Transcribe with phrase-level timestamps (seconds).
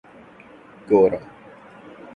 [0.89, 1.19] گورا